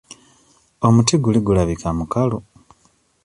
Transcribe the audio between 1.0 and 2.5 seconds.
guli gulabika mukalu.